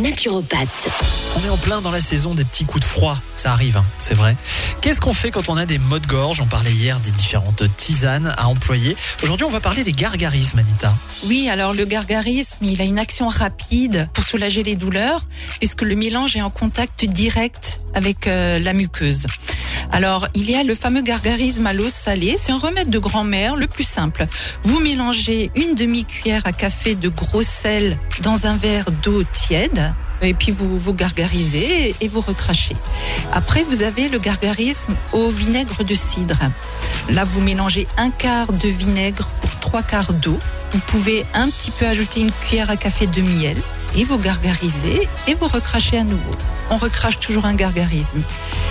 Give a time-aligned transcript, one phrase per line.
[0.00, 0.88] naturopathe.
[1.36, 3.84] On est en plein dans la saison des petits coups de froid, ça arrive, hein,
[3.98, 4.36] c'est vrai.
[4.80, 6.40] Qu'est-ce qu'on fait quand on a des maux de gorge?
[6.40, 8.96] On parlait hier des différentes tisanes à employer.
[9.22, 10.94] Aujourd'hui, on va parler des gargarismes, Anita.
[11.24, 15.22] Oui, alors le gargarisme, il a une action rapide pour soulager les douleurs,
[15.58, 19.26] puisque le mélange est en contact direct avec euh, la muqueuse.
[19.90, 22.36] Alors, il y a le fameux gargarisme à l'eau salée.
[22.38, 24.26] C'est un remède de grand-mère, le plus simple.
[24.64, 29.77] Vous mélangez une demi-cuillère à café de gros sel dans un verre d'eau tiède.
[30.22, 32.76] Et puis vous vous gargarisez et vous recrachez.
[33.32, 36.38] Après, vous avez le gargarisme au vinaigre de cidre.
[37.10, 40.38] Là, vous mélangez un quart de vinaigre pour trois quarts d'eau.
[40.72, 43.56] Vous pouvez un petit peu ajouter une cuillère à café de miel
[43.96, 46.32] et vous gargarisez et vous recrachez à nouveau.
[46.70, 48.22] On recrache toujours un gargarisme.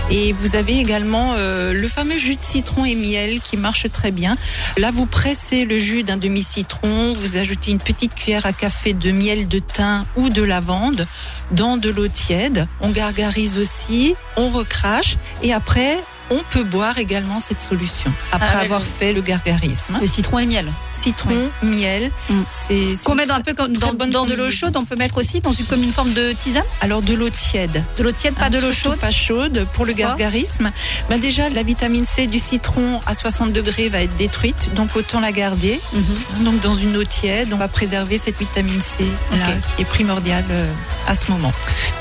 [0.10, 4.12] Et vous avez également euh, le fameux jus de citron et miel qui marche très
[4.12, 4.38] bien.
[4.78, 9.12] Là, vous pressez le jus d'un demi-citron, vous ajoutez une petite cuillère à café de
[9.12, 11.08] miel de thym ou de lavande
[11.52, 12.68] dans de l'eau tiède.
[12.80, 15.98] On gargarise aussi, on recrache et après,
[16.30, 19.98] on peut boire également cette solution après Ah avoir fait le gargarisme.
[20.00, 20.72] Le citron et le miel.
[20.94, 22.42] Citron, miel, Mm.
[22.50, 23.94] c'est Qu'on met dans un peu comme dans,
[24.26, 26.64] de l'eau chaude, on peut mettre aussi dans une, comme une forme de tisane.
[26.82, 27.84] Alors de l'eau tiède.
[27.98, 28.98] De l'eau tiède, pas Ah, de l'eau chaude.
[28.98, 30.72] Pas chaude pour le gargarisme.
[31.10, 35.20] Ben déjà, la vitamine C du citron à 60 degrés va être détruite, donc autant
[35.20, 35.80] la garder.
[35.94, 36.44] Mhm.
[36.46, 40.44] Donc dans une eau tiède, on va préserver cette vitamine C là, qui est primordiale
[40.52, 40.72] euh,
[41.08, 41.52] à ce moment.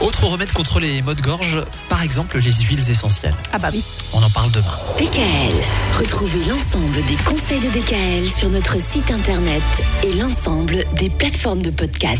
[0.00, 3.34] Autre remède contre les maux de gorge, par exemple les huiles essentielles.
[3.52, 3.82] Ah bah oui.
[4.12, 4.76] On en parle demain.
[4.98, 5.54] DKL.
[5.98, 9.62] Retrouvez l'ensemble des conseils de DKL sur notre site internet
[10.02, 12.14] et l'ensemble des plateformes de podcast.